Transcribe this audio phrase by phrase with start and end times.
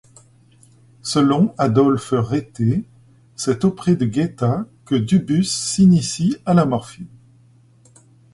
[1.03, 2.85] Selon Adolphe Retté,
[3.35, 7.05] c'est auprès de Guaita que Dubus s'initie à la morphine.